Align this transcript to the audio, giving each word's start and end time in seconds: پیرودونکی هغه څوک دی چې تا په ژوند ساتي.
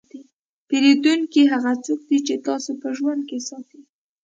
پیرودونکی 0.67 1.41
هغه 1.53 1.71
څوک 1.85 1.99
دی 2.09 2.17
چې 2.27 2.35
تا 2.45 2.55
په 2.81 2.89
ژوند 2.97 3.23
ساتي. 3.47 3.81